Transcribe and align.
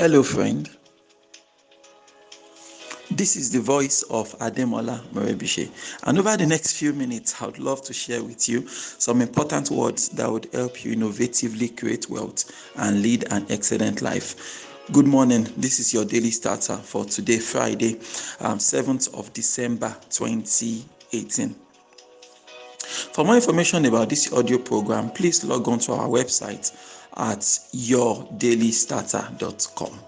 Hello, 0.00 0.22
friend. 0.22 0.66
This 3.10 3.36
is 3.36 3.50
the 3.50 3.60
voice 3.60 4.02
of 4.04 4.30
Ademola 4.38 5.02
Morebise. 5.12 5.70
And 6.04 6.18
over 6.18 6.38
the 6.38 6.46
next 6.46 6.78
few 6.78 6.94
minutes, 6.94 7.42
I 7.42 7.44
would 7.44 7.58
love 7.58 7.82
to 7.82 7.92
share 7.92 8.24
with 8.24 8.48
you 8.48 8.66
some 8.66 9.20
important 9.20 9.70
words 9.70 10.08
that 10.08 10.32
would 10.32 10.48
help 10.54 10.86
you 10.86 10.96
innovatively 10.96 11.78
create 11.78 12.08
wealth 12.08 12.50
and 12.76 13.02
lead 13.02 13.30
an 13.30 13.44
excellent 13.50 14.00
life. 14.00 14.74
Good 14.90 15.06
morning. 15.06 15.46
This 15.58 15.78
is 15.78 15.92
your 15.92 16.06
daily 16.06 16.30
starter 16.30 16.78
for 16.78 17.04
today, 17.04 17.38
Friday, 17.38 17.96
um, 18.40 18.56
7th 18.56 19.12
of 19.12 19.30
December 19.34 19.94
2018. 20.08 21.54
For 23.12 23.22
more 23.22 23.36
information 23.36 23.84
about 23.84 24.08
this 24.08 24.32
audio 24.32 24.56
program, 24.56 25.10
please 25.10 25.44
log 25.44 25.68
on 25.68 25.78
to 25.80 25.92
our 25.92 26.08
website 26.08 26.72
at 27.16 27.40
yourdailystarter.com. 27.40 29.98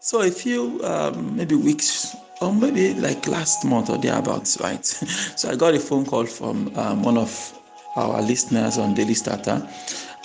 So 0.00 0.22
a 0.22 0.30
few 0.30 0.80
um, 0.84 1.36
maybe 1.36 1.54
weeks 1.54 2.16
or 2.40 2.52
maybe 2.52 2.94
like 2.94 3.28
last 3.28 3.64
month 3.64 3.88
or 3.88 3.98
thereabouts, 3.98 4.58
right? 4.60 4.84
So 5.36 5.50
I 5.50 5.56
got 5.56 5.74
a 5.74 5.80
phone 5.80 6.04
call 6.04 6.26
from 6.26 6.76
um, 6.76 7.02
one 7.02 7.16
of 7.16 7.58
our 7.96 8.20
listeners 8.22 8.78
on 8.78 8.94
Daily 8.94 9.14
Starter, 9.14 9.66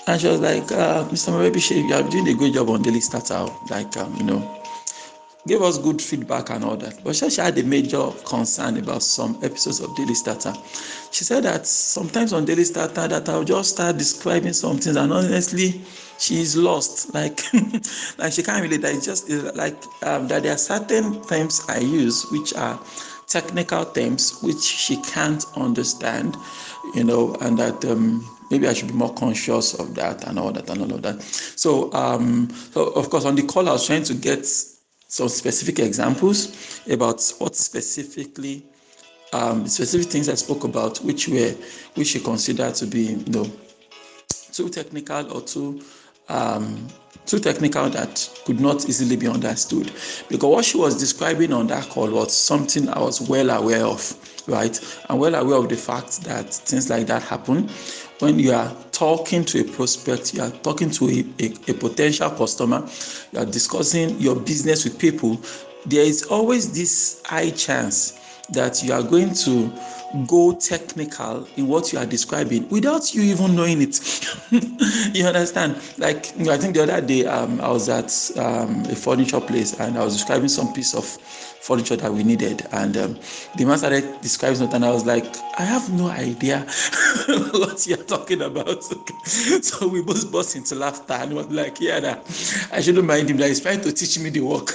and 0.08 0.22
she 0.22 0.28
was 0.28 0.40
like, 0.40 0.72
uh, 0.72 1.04
"Mr. 1.10 1.32
Morebise, 1.32 1.76
you 1.76 1.94
are 1.94 2.04
doing 2.10 2.28
a 2.28 2.34
great 2.34 2.54
job 2.54 2.70
on 2.70 2.82
Daily 2.82 3.02
Starter. 3.02 3.46
Like, 3.70 3.96
um, 3.98 4.16
you 4.16 4.24
know, 4.24 4.57
gave 5.46 5.62
us 5.62 5.78
good 5.78 6.02
feedback 6.02 6.50
and 6.50 6.64
all 6.64 6.76
that. 6.78 7.02
But 7.04 7.16
she 7.16 7.42
had 7.42 7.58
a 7.58 7.64
major 7.64 8.10
concern 8.26 8.78
about 8.78 9.04
some 9.04 9.38
episodes 9.44 9.80
of 9.80 9.96
Daily 9.96 10.14
Starter. 10.14 10.54
She 11.12 11.24
said 11.24 11.44
that 11.44 11.66
sometimes 11.66 12.34
on 12.34 12.46
Daily 12.46 12.64
Starter 12.64 13.08
that 13.08 13.30
I'll 13.30 13.44
just 13.44 13.72
start 13.72 13.98
describing 13.98 14.54
some 14.54 14.78
things 14.78 14.96
and 14.96 15.12
honestly 15.12 15.82
she's 16.20 16.56
lost. 16.56 17.14
Like 17.18 17.42
like 18.18 18.34
she 18.34 18.44
can't 18.44 18.62
really 18.62 18.78
it's 18.78 19.06
just 19.06 19.30
like 19.56 19.76
um, 20.04 20.28
that 20.28 20.44
there 20.44 20.54
are 20.54 20.58
certain 20.58 21.22
terms 21.24 21.66
I 21.68 21.80
use 21.80 22.26
which 22.32 22.54
are 22.54 22.80
technical 23.28 23.86
terms 23.86 24.40
which 24.42 24.62
she 24.62 24.98
can't 25.02 25.44
understand, 25.56 26.38
you 26.94 27.04
know, 27.04 27.36
and 27.42 27.58
that 27.58 27.84
um, 27.86 28.24
maybe 28.52 28.68
I 28.68 28.74
should 28.74 28.88
be 28.90 28.94
more 28.94 29.14
conscious 29.14 29.74
of 29.74 29.96
that 29.96 30.28
and 30.28 30.38
all 30.38 30.52
that 30.52 30.70
and 30.70 30.82
all 30.82 30.94
of 30.94 31.02
that. 31.04 31.22
So 31.22 31.92
um 31.94 32.50
so 32.72 32.88
of 32.90 33.10
course 33.10 33.26
on 33.26 33.36
the 33.36 33.44
call 33.44 33.68
I 33.70 33.74
was 33.74 33.88
trying 33.88 34.04
to 34.04 34.14
get 34.14 34.46
some 35.08 35.30
specific 35.30 35.80
examples 35.80 36.82
about 36.90 37.22
what 37.40 37.56
specifically 37.56 38.66
um, 39.34 39.68
specific 39.68 40.08
things 40.08 40.30
I 40.30 40.36
spoke 40.36 40.64
about, 40.64 41.00
which 41.00 41.28
were 41.28 41.54
which 41.96 42.08
she 42.08 42.20
considered 42.20 42.76
to 42.76 42.86
be 42.86 43.02
you 43.14 43.32
know 43.32 43.52
too 44.52 44.70
technical 44.70 45.32
or 45.34 45.42
too 45.42 45.82
um, 46.30 46.88
too 47.26 47.40
technical 47.40 47.90
that 47.90 48.30
could 48.46 48.60
not 48.60 48.88
easily 48.88 49.18
be 49.18 49.28
understood. 49.28 49.92
Because 50.30 50.50
what 50.50 50.66
she 50.66 50.78
was 50.78 50.98
describing 50.98 51.52
on 51.52 51.68
that 51.68 51.90
call 51.90 52.10
was 52.10 52.36
something 52.36 52.88
I 52.90 53.00
was 53.00 53.22
well 53.22 53.50
aware 53.50 53.86
of, 53.86 54.16
right? 54.48 54.80
I'm 55.10 55.20
well 55.20 55.36
aware 55.36 55.58
of 55.58 55.70
the 55.70 55.76
fact 55.76 56.24
that 56.24 56.54
things 56.54 56.90
like 56.90 57.08
that 57.08 57.24
happen 57.24 57.70
when 58.20 58.40
you 58.40 58.52
are 58.52 58.74
talking 58.92 59.46
to 59.46 59.62
a 59.62 59.64
prospect, 59.64 60.34
you 60.34 60.42
are 60.42 60.50
talking 60.50 60.90
to 60.90 61.08
a, 61.10 61.26
a, 61.40 61.54
a, 61.70 61.74
potential 61.74 62.30
customer, 62.32 62.88
you 63.32 63.40
are 63.40 63.46
discussing 63.46 64.20
your 64.20 64.36
business 64.36 64.84
with 64.86 64.98
people, 64.98 65.40
there 65.86 66.04
is 66.04 66.24
always 66.24 66.74
this 66.74 67.22
high 67.26 67.52
chance 67.52 68.20
that 68.50 68.84
you 68.84 68.94
are 68.94 69.04
going 69.04 69.34
to 69.34 69.72
go 70.26 70.54
technical 70.54 71.48
in 71.58 71.68
what 71.68 71.92
you 71.92 72.00
are 72.00 72.06
describing 72.06 72.68
without 72.70 73.14
you 73.14 73.22
even 73.24 73.56
knowing 73.56 73.82
it. 73.82 74.00
you 75.16 75.26
understand? 75.26 75.76
Like, 75.98 76.28
I 76.48 76.58
think 76.58 76.76
the 76.76 76.84
other 76.84 77.02
day 77.06 77.26
um, 77.26 77.60
I 77.62 77.70
was 77.70 77.90
at 77.90 78.12
um, 78.38 78.86
a 78.86 78.96
furniture 78.96 79.42
place 79.42 79.80
and 79.80 79.98
I 79.98 80.04
was 80.04 80.14
describing 80.14 80.48
some 80.50 80.72
piece 80.74 80.94
of 80.94 81.06
furniture 81.06 81.98
that 81.98 82.14
we 82.14 82.24
needed. 82.24 82.66
And 82.72 82.96
um, 82.98 83.20
the 83.56 83.66
man 83.66 83.78
started 83.78 84.22
describing 84.22 84.58
something, 84.58 84.78
and 84.78 84.86
I 84.86 84.92
was 84.92 85.06
like, 85.06 85.26
I 85.60 85.64
have 85.64 85.92
no 85.92 86.08
idea 86.08 86.60
what 87.52 87.86
you're 87.86 87.98
talking 87.98 88.42
about. 88.42 88.84
so 89.64 89.88
we 89.88 90.02
both 90.02 90.32
burst 90.32 90.56
into 90.56 90.76
laughter 90.76 91.14
and 91.14 91.34
was 91.34 91.48
like, 91.48 91.82
Yeah, 91.82 92.22
I 92.72 92.82
shouldn't 92.82 93.06
mind 93.06 93.30
him 93.30 93.38
that 93.38 93.48
he's 93.50 93.60
trying 93.60 93.82
to 93.82 93.92
teach 93.92 94.18
me 94.20 94.30
the 94.30 94.42
work. 94.42 94.72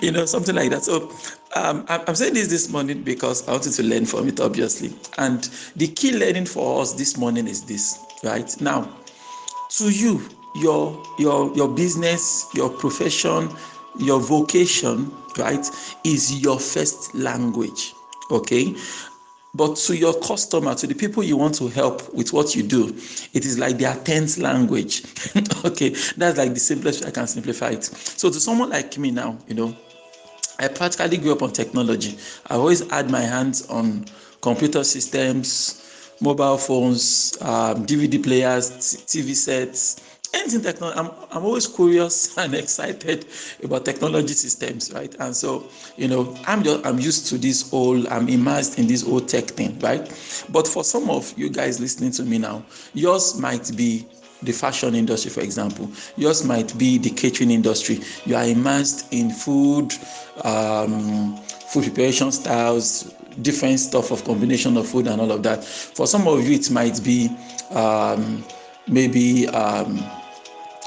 you 0.00 0.12
know, 0.12 0.24
something 0.26 0.54
like 0.54 0.70
that. 0.70 0.84
So 0.84 1.10
um, 1.54 1.84
I'm 1.88 2.14
saying 2.14 2.34
this 2.34 2.48
this 2.48 2.68
morning 2.68 3.02
because 3.02 3.46
I 3.48 3.52
wanted 3.52 3.72
to 3.74 3.82
learn 3.82 4.06
from 4.06 4.28
it, 4.28 4.40
obviously. 4.40 4.92
And 5.18 5.48
the 5.76 5.88
key 5.88 6.16
learning 6.16 6.46
for 6.46 6.82
us 6.82 6.92
this 6.94 7.16
morning 7.16 7.46
is 7.46 7.62
this, 7.62 7.98
right? 8.24 8.54
Now, 8.60 8.88
to 9.76 9.90
you, 9.90 10.20
your 10.56 11.02
your 11.18 11.54
your 11.54 11.68
business, 11.68 12.46
your 12.54 12.70
profession, 12.70 13.48
your 13.98 14.20
vocation, 14.20 15.12
right, 15.38 15.66
is 16.04 16.42
your 16.42 16.58
first 16.58 17.14
language. 17.14 17.94
Okay. 18.30 18.74
But 19.56 19.76
to 19.76 19.96
your 19.96 20.18
customer, 20.20 20.74
to 20.74 20.86
the 20.88 20.96
people 20.96 21.22
you 21.22 21.36
want 21.36 21.54
to 21.56 21.68
help 21.68 22.12
with 22.12 22.32
what 22.32 22.56
you 22.56 22.64
do, 22.64 22.88
it 22.88 23.44
is 23.44 23.56
like 23.56 23.78
their 23.78 23.94
tenth 23.94 24.36
language. 24.36 25.04
okay, 25.64 25.90
that's 26.16 26.36
like 26.36 26.54
the 26.54 26.58
simplest 26.58 27.06
I 27.06 27.12
can 27.12 27.28
simplify 27.28 27.68
it. 27.68 27.84
So 27.84 28.30
to 28.30 28.40
someone 28.40 28.70
like 28.70 28.98
me 28.98 29.12
now, 29.12 29.38
you 29.46 29.54
know, 29.54 29.76
I 30.58 30.68
practically 30.68 31.18
grew 31.18 31.32
up 31.32 31.42
on 31.42 31.52
technology. 31.52 32.16
I 32.48 32.54
always 32.54 32.88
had 32.90 33.10
my 33.10 33.20
hands 33.20 33.66
on 33.68 34.04
computer 34.40 34.84
systems, 34.84 36.16
mobile 36.20 36.58
phones, 36.58 37.36
um, 37.40 37.84
DVD 37.86 38.22
players, 38.22 38.70
TV 38.70 39.34
sets, 39.34 40.00
anything 40.32 40.62
technology. 40.62 40.98
I'm, 40.98 41.10
I'm 41.30 41.44
always 41.44 41.66
curious 41.66 42.36
and 42.38 42.54
excited 42.54 43.26
about 43.62 43.84
technology 43.84 44.34
systems, 44.34 44.92
right? 44.92 45.14
And 45.18 45.34
so, 45.34 45.68
you 45.96 46.08
know, 46.08 46.36
I'm 46.46 46.62
just 46.62 46.84
I'm 46.86 46.98
used 46.98 47.26
to 47.28 47.38
this 47.38 47.68
whole, 47.70 48.06
I'm 48.12 48.28
immersed 48.28 48.78
in 48.78 48.86
this 48.86 49.02
whole 49.02 49.20
tech 49.20 49.44
thing, 49.44 49.78
right? 49.80 50.02
But 50.50 50.68
for 50.68 50.84
some 50.84 51.10
of 51.10 51.32
you 51.36 51.48
guys 51.48 51.80
listening 51.80 52.12
to 52.12 52.22
me 52.24 52.38
now, 52.38 52.64
yours 52.92 53.38
might 53.40 53.74
be 53.76 54.06
the 54.44 54.52
fashion 54.52 54.94
industry, 54.94 55.30
for 55.30 55.40
example. 55.40 55.90
Yours 56.16 56.44
might 56.44 56.76
be 56.78 56.98
the 56.98 57.10
catering 57.10 57.50
industry. 57.50 58.00
You 58.24 58.36
are 58.36 58.44
immersed 58.44 59.12
in 59.12 59.30
food, 59.30 59.92
um, 60.44 61.36
food 61.36 61.84
preparation 61.84 62.32
styles, 62.32 63.14
different 63.42 63.80
stuff 63.80 64.10
of 64.10 64.24
combination 64.24 64.76
of 64.76 64.88
food 64.88 65.06
and 65.06 65.20
all 65.20 65.32
of 65.32 65.42
that. 65.42 65.64
For 65.64 66.06
some 66.06 66.28
of 66.28 66.46
you, 66.46 66.54
it 66.54 66.70
might 66.70 67.02
be 67.02 67.30
um, 67.70 68.44
maybe 68.86 69.48
um, 69.48 69.98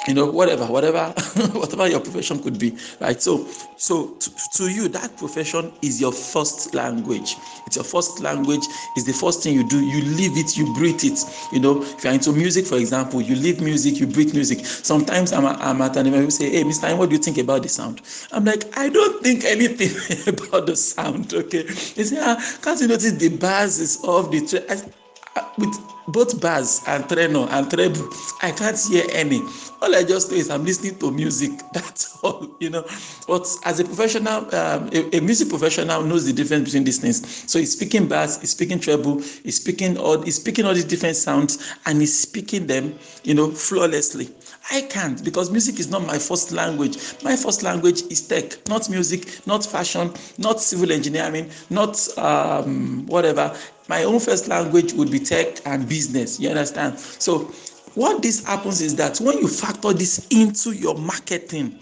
you 0.08 0.14
know 0.14 0.26
whatever 0.26 0.66
whatever 0.66 1.10
whatever 1.54 1.88
your 1.88 2.00
profession 2.00 2.42
could 2.42 2.58
be 2.58 2.78
right? 3.00 3.22
So 3.22 3.46
so 3.76 4.08
to, 4.08 4.50
to, 4.52 4.70
you 4.70 4.88
that 4.90 5.16
profession 5.18 5.72
is 5.82 6.02
your 6.02 6.12
first 6.12 6.74
language. 6.74 7.38
It's 7.66 7.76
your 7.76 7.86
first 7.86 8.22
language 8.22 8.68
is 8.96 9.06
the 9.06 9.14
first 9.14 9.44
thing 9.44 9.54
you 9.54 9.64
do. 9.64 9.80
You 9.80 10.02
live 10.16 10.38
it 10.38 10.58
you 10.58 10.74
breathe 10.74 11.04
it. 11.04 11.20
You 11.52 11.60
know 11.60 11.82
if 11.84 12.04
you're 12.04 12.14
into 12.14 12.32
music 12.32 12.66
for 12.66 12.78
example 12.78 13.22
you 13.22 13.36
live 13.36 13.62
music 13.62 14.00
you 14.00 14.08
breathe 14.08 14.34
music. 14.34 14.66
Sometimes 14.66 15.34
i'm, 15.34 15.46
I'm 15.46 15.82
at 15.82 15.98
an 15.98 16.08
event 16.08 16.24
people 16.24 16.32
say 16.32 16.50
hey 16.50 16.64
mr 16.64 16.98
what 16.98 17.10
do 17.10 17.16
you 17.16 17.22
think 17.22 17.38
about 17.38 17.64
the 17.64 17.70
sound? 17.70 18.02
I'm 18.32 18.46
like 18.46 18.66
i 18.78 18.90
don't 18.90 19.22
think 19.22 19.44
anything 19.46 19.92
about 20.34 20.66
the 20.68 20.76
sound 20.76 21.34
okay? 21.34 21.64
They 21.64 22.04
say 22.04 22.18
ah 22.22 22.38
can't 22.62 22.80
you 22.80 22.88
notice 22.88 23.12
the 23.12 23.30
bars 23.30 23.80
is 23.80 24.04
off 24.04 24.32
the 24.32 24.42
tra- 24.46 25.44
with 25.58 25.97
both 26.08 26.40
bass 26.42 26.88
and 26.88 27.08
and 27.50 27.70
treble. 27.70 28.10
I 28.42 28.52
can't 28.52 28.80
hear 28.90 29.06
any. 29.12 29.42
All 29.82 29.94
i 29.96 30.04
just 30.04 30.32
know 30.32 30.38
is 30.38 30.50
i'm 30.50 30.66
listening 30.66 30.98
to 31.00 31.12
music. 31.12 31.52
That's 31.74 32.18
all 32.24 32.50
you 32.60 32.70
know. 32.70 32.86
But 33.28 33.48
as 33.66 33.80
a 33.80 33.86
professional 33.86 34.44
um, 34.56 34.90
a, 34.94 35.18
a, 35.18 35.22
music 35.22 35.50
professional 35.50 36.02
knows 36.04 36.26
the 36.26 36.34
difference 36.34 36.66
between 36.66 36.84
these 36.86 37.00
things. 37.00 37.52
So 37.52 37.60
he's 37.60 37.74
speaking 37.74 38.08
bass 38.08 38.40
he's 38.40 38.52
speaking 38.52 38.80
treble 38.80 39.20
he's 39.44 39.58
speaking 39.58 39.98
all 39.98 40.22
he's 40.22 40.36
speaking 40.36 40.66
all 40.66 40.74
these 40.74 40.86
different 40.86 41.16
sounds 41.16 41.76
and 41.86 42.00
he's 42.00 42.18
speaking 42.18 42.68
them 42.68 42.98
you 43.24 43.34
know 43.34 43.52
flawlessly 43.52 44.30
I 44.70 44.82
can't 44.82 45.24
because 45.24 45.50
music 45.50 45.80
is 45.80 45.90
not 45.90 46.06
my 46.06 46.18
first 46.20 46.52
language. 46.52 46.98
My 47.24 47.36
first 47.36 47.64
language 47.64 48.02
is 48.10 48.28
tech, 48.28 48.58
not 48.68 48.90
music, 48.90 49.46
not 49.48 49.66
fashion, 49.66 50.14
not 50.38 50.60
civil 50.60 50.92
engineering, 50.92 51.50
not 51.70 51.98
um, 52.18 53.06
whatever. 53.08 53.56
My 53.88 54.04
own 54.04 54.20
first 54.20 54.48
language 54.48 54.94
would 54.94 55.10
be 55.12 55.20
tech 55.20 55.66
and 55.66 55.88
business. 55.88 56.40
You 56.40 56.50
understand? 56.50 57.00
So, 57.00 57.52
what 57.96 58.22
this 58.22 58.46
happens 58.46 58.82
is 58.82 58.96
that 58.98 59.18
when 59.20 59.38
you 59.40 59.48
factor 59.48 59.94
this 59.94 60.28
into 60.30 60.72
your 60.72 60.96
marketing, 60.96 61.80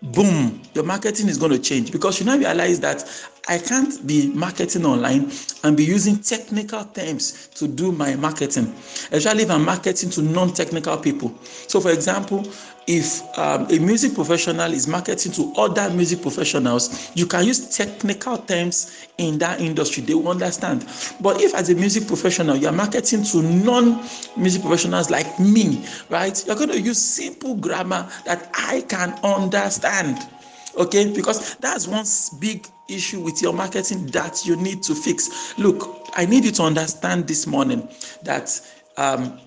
boom, 0.00 0.62
your 0.74 0.84
marketing 0.84 1.28
is 1.28 1.36
going 1.38 1.52
to 1.52 1.58
change 1.58 1.90
because 1.90 2.20
you 2.20 2.26
now 2.26 2.36
realize 2.36 2.80
that 2.80 3.04
I 3.48 3.58
can't 3.58 4.06
be 4.06 4.28
marketing 4.34 4.84
online 4.84 5.32
and 5.64 5.76
be 5.76 5.84
using 5.84 6.18
technical 6.18 6.84
terms 6.84 7.48
to 7.54 7.66
do 7.66 7.92
my 7.92 8.14
marketing, 8.14 8.74
especially 9.10 9.44
if 9.44 9.50
I'm 9.50 9.64
marketing 9.64 10.10
to 10.10 10.22
non 10.22 10.52
technical 10.52 10.98
people. 10.98 11.34
So, 11.42 11.80
for 11.80 11.90
example, 11.90 12.46
if 12.86 13.22
um, 13.38 13.66
a 13.70 13.78
music 13.78 14.14
professional 14.14 14.72
is 14.72 14.88
marketing 14.88 15.32
to 15.32 15.52
other 15.56 15.90
music 15.90 16.22
professionals, 16.22 17.10
you 17.14 17.26
can 17.26 17.44
use 17.44 17.76
technical 17.76 18.38
terms 18.38 19.06
in 19.18 19.38
that 19.38 19.60
industry, 19.60 20.02
they 20.02 20.14
will 20.14 20.28
understand. 20.28 20.86
But 21.20 21.40
if, 21.40 21.54
as 21.54 21.68
a 21.68 21.74
music 21.74 22.06
professional, 22.06 22.56
you're 22.56 22.72
marketing 22.72 23.24
to 23.24 23.42
non 23.42 24.02
music 24.36 24.62
professionals 24.62 25.10
like 25.10 25.38
me, 25.38 25.84
right, 26.08 26.42
you're 26.46 26.56
going 26.56 26.70
to 26.70 26.80
use 26.80 26.98
simple 26.98 27.56
grammar 27.56 28.08
that 28.24 28.50
I 28.54 28.82
can 28.88 29.12
understand 29.22 30.18
okay? 30.78 31.12
Because 31.12 31.56
that's 31.56 31.86
one 31.86 32.04
big 32.40 32.66
issue 32.88 33.20
with 33.20 33.42
your 33.42 33.52
marketing 33.52 34.06
that 34.06 34.46
you 34.46 34.56
need 34.56 34.82
to 34.84 34.94
fix. 34.94 35.56
Look 35.58 35.98
i 36.16 36.24
need 36.24 36.44
you 36.44 36.50
to 36.52 36.62
understand 36.62 37.28
this 37.28 37.46
morning 37.46 37.86
that 38.22 38.60
um, 38.96 39.38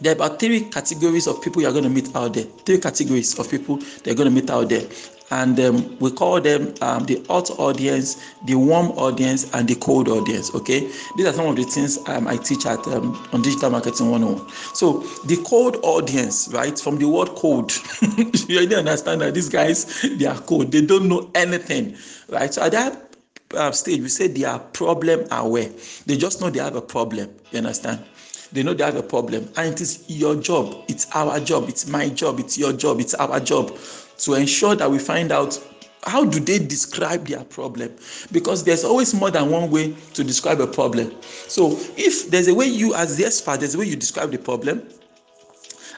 there 0.00 0.12
are 0.12 0.14
about 0.14 0.38
three 0.38 0.60
categories 0.60 1.26
of 1.26 1.40
people 1.42 1.62
you're 1.62 1.72
going 1.72 1.84
to 1.84 1.90
meet 1.90 2.14
out 2.14 2.34
there. 2.34 2.44
Three 2.44 2.78
categories 2.78 3.38
of 3.38 3.50
people 3.50 3.78
they're 4.04 4.14
going 4.14 4.28
to 4.28 4.34
meet 4.34 4.50
out 4.50 4.68
there 4.68 4.86
and 5.30 5.58
um, 5.58 5.98
we 5.98 6.10
call 6.10 6.40
them 6.40 6.74
um, 6.82 7.04
the 7.04 7.24
hot 7.28 7.50
audience, 7.58 8.22
the 8.44 8.54
warm 8.54 8.90
audience, 8.92 9.52
and 9.54 9.68
the 9.68 9.74
cold 9.74 10.08
audience. 10.08 10.54
Okay, 10.54 10.80
these 11.16 11.26
are 11.26 11.32
some 11.32 11.46
of 11.46 11.56
the 11.56 11.64
things 11.64 11.98
um, 12.08 12.28
I 12.28 12.36
teach 12.36 12.66
at 12.66 12.86
um, 12.88 13.14
on 13.32 13.42
Digital 13.42 13.70
Marketing 13.70 14.10
101. 14.10 14.48
So 14.74 15.00
the 15.26 15.42
cold 15.46 15.76
audience, 15.82 16.48
right, 16.52 16.78
from 16.78 16.98
the 16.98 17.08
word 17.08 17.28
cold, 17.30 17.72
you 18.48 18.58
already 18.58 18.76
understand 18.76 19.20
that 19.20 19.34
these 19.34 19.48
guys 19.48 20.02
they 20.02 20.26
are 20.26 20.38
cold. 20.40 20.70
They 20.70 20.84
don't 20.84 21.08
know 21.08 21.30
anything, 21.34 21.96
right? 22.28 22.52
So 22.52 22.62
at 22.62 22.72
that 22.72 23.16
uh, 23.54 23.72
stage, 23.72 24.00
we 24.00 24.08
say 24.08 24.28
they 24.28 24.44
are 24.44 24.58
problem 24.58 25.26
aware. 25.30 25.70
They 26.06 26.16
just 26.16 26.40
know 26.40 26.50
they 26.50 26.60
have 26.60 26.76
a 26.76 26.82
problem. 26.82 27.34
You 27.50 27.58
understand? 27.58 28.04
They 28.52 28.62
know 28.62 28.74
they 28.74 28.84
have 28.84 28.96
a 28.96 29.02
problem, 29.02 29.48
and 29.56 29.72
it 29.74 29.80
is 29.80 30.04
your 30.08 30.36
job. 30.36 30.84
It's 30.88 31.10
our 31.14 31.40
job. 31.40 31.68
It's 31.68 31.88
my 31.88 32.08
job. 32.10 32.38
It's 32.38 32.56
your 32.56 32.72
job. 32.72 33.00
It's 33.00 33.14
our 33.14 33.40
job 33.40 33.76
to 34.18 34.34
ensure 34.34 34.74
that 34.76 34.90
we 34.90 34.98
find 34.98 35.32
out 35.32 35.58
how 36.04 36.24
do 36.24 36.38
they 36.38 36.58
describe 36.58 37.26
their 37.26 37.44
problem. 37.44 37.90
Because 38.30 38.62
there's 38.64 38.84
always 38.84 39.12
more 39.12 39.30
than 39.30 39.50
one 39.50 39.70
way 39.70 39.94
to 40.14 40.22
describe 40.22 40.60
a 40.60 40.66
problem. 40.66 41.12
So 41.48 41.72
if 41.96 42.30
there's 42.30 42.48
a 42.48 42.54
way 42.54 42.66
you 42.66 42.94
as 42.94 43.16
the 43.16 43.24
expert 43.24 43.60
there's 43.60 43.74
a 43.74 43.78
way 43.78 43.86
you 43.86 43.96
describe 43.96 44.30
the 44.30 44.38
problem 44.38 44.88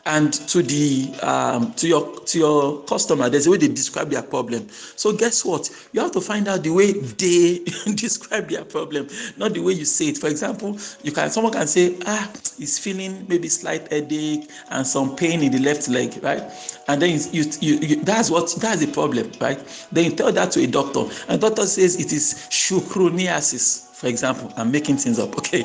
and 0.08 0.32
to 0.32 0.62
the 0.62 1.14
um, 1.22 1.72
to 1.74 1.86
your 1.86 2.18
to 2.20 2.38
your 2.38 2.82
customer 2.84 3.28
there's 3.28 3.46
a 3.46 3.50
way 3.50 3.58
they 3.58 3.68
describe 3.68 4.10
their 4.10 4.22
problem. 4.22 4.66
So 4.70 5.12
guess 5.12 5.44
what? 5.44 5.70
You 5.92 6.00
have 6.00 6.12
to 6.12 6.20
find 6.22 6.48
out 6.48 6.62
the 6.62 6.70
way 6.70 6.92
they 6.92 7.58
describe 7.94 8.48
their 8.48 8.64
problem 8.64 9.08
not 9.36 9.52
the 9.52 9.60
way 9.60 9.74
you 9.74 9.84
say 9.84 10.06
it. 10.06 10.18
For 10.18 10.28
example 10.28 10.78
you 11.02 11.12
can 11.12 11.30
someone 11.30 11.52
can 11.52 11.66
say 11.66 11.98
ah 12.06 12.32
he's 12.56 12.78
feeling 12.78 13.26
maybe 13.28 13.48
slight 13.48 13.92
headache 13.92 14.50
and 14.70 14.86
some 14.86 15.14
pain 15.14 15.42
in 15.42 15.52
the 15.52 15.58
left 15.58 15.88
leg 15.88 16.18
right? 16.22 16.42
And 16.88 17.02
then 17.02 17.20
you, 17.30 17.44
you, 17.60 17.78
you 17.80 17.96
that's 18.02 18.30
what 18.30 18.54
that's 18.60 18.80
the 18.84 18.90
problem 18.90 19.30
right? 19.40 19.58
Then 19.92 20.06
you 20.06 20.16
tell 20.16 20.32
that 20.32 20.52
to 20.52 20.64
a 20.64 20.66
doctor. 20.66 21.04
And 21.28 21.38
doctor 21.38 21.66
says 21.66 21.96
it 22.00 22.12
is 22.14 22.48
shukroniasis 22.50 23.87
for 23.98 24.06
example, 24.06 24.52
I'm 24.56 24.70
making 24.70 24.98
things 24.98 25.18
up, 25.18 25.36
okay? 25.38 25.64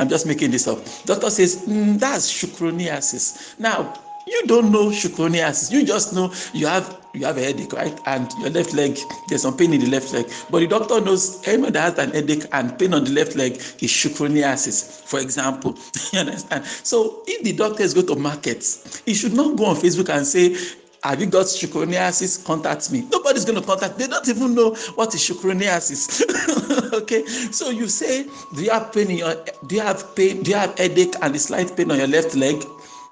I'm 0.00 0.08
just 0.08 0.26
making 0.26 0.50
this 0.50 0.66
up. 0.66 0.78
Doctor 1.04 1.30
says, 1.30 1.64
mm, 1.64 1.96
that's 1.98 2.30
shukroniasis. 2.30 3.56
Now, 3.60 3.94
you 4.26 4.46
don't 4.46 4.72
know 4.72 4.88
shukroniasis. 4.90 5.70
You 5.70 5.86
just 5.86 6.12
know 6.12 6.32
you 6.52 6.66
have 6.66 7.00
you 7.14 7.24
have 7.24 7.38
a 7.38 7.40
headache, 7.40 7.72
right? 7.72 7.98
And 8.06 8.30
your 8.40 8.50
left 8.50 8.74
leg, 8.74 8.98
there's 9.28 9.42
some 9.42 9.56
pain 9.56 9.72
in 9.72 9.80
the 9.80 9.88
left 9.88 10.12
leg. 10.12 10.26
But 10.50 10.58
the 10.58 10.66
doctor 10.66 11.00
knows 11.00 11.46
anyone 11.46 11.72
that 11.72 11.96
has 11.96 11.98
an 11.98 12.12
headache 12.12 12.44
and 12.52 12.76
pain 12.78 12.92
on 12.94 13.04
the 13.04 13.12
left 13.12 13.36
leg 13.36 13.54
is 13.54 13.90
shukroniasis, 13.90 15.04
for 15.04 15.20
example. 15.20 15.78
you 16.12 16.18
understand? 16.18 16.66
So 16.66 17.22
if 17.26 17.44
the 17.44 17.52
doctor 17.52 17.84
is 17.84 17.94
going 17.94 18.08
to 18.08 18.16
market, 18.16 18.64
he 19.06 19.14
should 19.14 19.32
not 19.34 19.56
go 19.56 19.66
on 19.66 19.76
Facebook 19.76 20.14
and 20.14 20.26
say, 20.26 20.56
have 21.02 21.20
you 21.20 21.26
got 21.26 21.46
shukroniasis? 21.46 22.44
Contact 22.44 22.90
me. 22.90 23.06
Nobody's 23.10 23.44
going 23.44 23.60
to 23.60 23.66
contact. 23.66 23.98
They 23.98 24.06
don't 24.06 24.28
even 24.28 24.54
know 24.54 24.74
what 24.94 25.14
is 25.14 25.20
shukroniasis. 25.20 26.92
okay, 26.92 27.24
so 27.26 27.70
you 27.70 27.88
say, 27.88 28.24
do 28.54 28.62
you 28.62 28.70
have 28.70 28.92
pain 28.92 29.10
in 29.10 29.18
your? 29.18 29.34
Do 29.66 29.76
you 29.76 29.82
have 29.82 30.14
pain? 30.16 30.42
Do 30.42 30.50
you 30.50 30.56
have 30.56 30.76
headache 30.78 31.14
and 31.22 31.34
a 31.34 31.38
slight 31.38 31.76
pain 31.76 31.90
on 31.90 31.98
your 31.98 32.08
left 32.08 32.34
leg? 32.34 32.62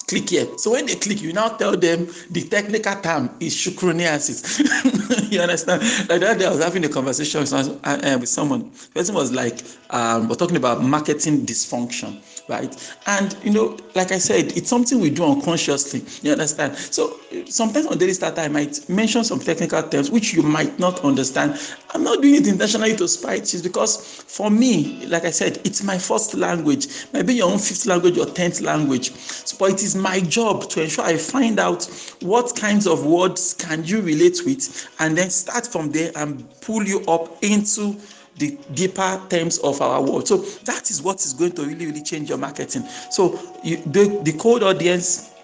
click 0.06 0.30
here. 0.30 0.46
So 0.58 0.72
when 0.72 0.86
they 0.86 0.94
click, 0.94 1.20
you 1.20 1.32
now 1.32 1.48
tell 1.48 1.76
them 1.76 2.08
the 2.30 2.42
technical 2.42 2.94
term 3.00 3.30
is 3.40 3.54
shukroniasis. 3.54 5.30
you 5.32 5.40
understand? 5.40 5.82
Like 6.08 6.20
that 6.20 6.38
day 6.38 6.46
I 6.46 6.50
was 6.50 6.62
having 6.62 6.84
a 6.84 6.88
conversation 6.88 7.40
with, 7.40 7.52
uh, 7.52 8.26
someone. 8.26 8.70
The 8.70 8.88
person 8.94 9.14
was 9.14 9.32
like, 9.32 9.60
um, 9.90 10.28
we're 10.28 10.36
talking 10.36 10.56
about 10.56 10.82
marketing 10.82 11.44
dysfunction, 11.44 12.20
right? 12.48 12.94
And 13.06 13.36
you 13.42 13.50
know, 13.50 13.78
like 13.94 14.12
I 14.12 14.18
said, 14.18 14.56
it's 14.56 14.68
something 14.68 15.00
we 15.00 15.10
do 15.10 15.24
unconsciously. 15.24 16.04
You 16.22 16.32
understand? 16.32 16.76
So 16.76 17.18
sometimes 17.46 17.86
on 17.86 17.98
daily 17.98 18.12
starter, 18.12 18.40
I 18.42 18.48
might 18.48 18.88
mention 18.88 19.24
some 19.24 19.40
technical 19.40 19.82
terms 19.82 20.10
which 20.10 20.32
you 20.32 20.42
might 20.42 20.78
not 20.78 21.00
understand. 21.04 21.58
I'm 21.94 22.04
not 22.04 22.22
doing 22.22 22.36
it 22.36 22.46
intentionally 22.46 22.96
to 22.96 23.08
spite 23.08 23.52
you 23.52 23.62
because 23.62 23.96
for 24.22 24.50
me, 24.50 25.06
like 25.06 25.24
I 25.24 25.30
said, 25.30 25.60
it's 25.64 25.82
my 25.82 25.98
first 25.98 26.34
language. 26.34 26.86
Maybe 27.12 27.34
your 27.34 27.50
own 27.50 27.58
fifth 27.58 27.86
language 27.86 28.18
or 28.18 28.26
tenth 28.26 28.60
language. 28.60 29.12
So, 29.12 29.56
but 29.58 29.72
it 29.72 29.82
is 29.82 29.96
my 29.96 30.20
job 30.20 30.68
to 30.70 30.82
ensure 30.82 31.04
I 31.04 31.16
find 31.16 31.58
out 31.58 31.84
what 32.20 32.54
kinds 32.56 32.86
of 32.86 33.06
words 33.06 33.54
can 33.54 33.84
you 33.84 34.00
relate 34.00 34.40
with 34.44 34.88
and 35.00 35.16
then 35.16 35.30
start 35.30 35.66
from 35.66 35.90
there 35.90 36.12
and 36.16 36.44
pull 36.60 36.84
you 36.84 37.00
up 37.06 37.42
into 37.42 37.96
the 38.36 38.58
deeper 38.74 39.20
terms 39.28 39.58
of 39.58 39.80
our 39.80 40.02
world. 40.02 40.28
So 40.28 40.38
that 40.64 40.90
is 40.90 41.02
what 41.02 41.24
is 41.24 41.32
going 41.32 41.52
to 41.52 41.62
really, 41.64 41.86
really 41.86 42.02
change 42.02 42.28
your 42.28 42.38
marketing. 42.38 42.82
So 43.10 43.38
you, 43.62 43.76
the, 43.78 44.20
the 44.24 44.32
cold 44.38 44.62
audience 44.62 45.35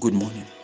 Good 0.00 0.14
morning. 0.14 0.57